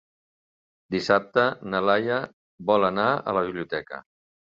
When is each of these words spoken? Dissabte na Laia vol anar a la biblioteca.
Dissabte 0.95 1.45
na 1.75 1.83
Laia 1.91 2.19
vol 2.73 2.91
anar 2.93 3.09
a 3.15 3.41
la 3.41 3.49
biblioteca. 3.53 4.05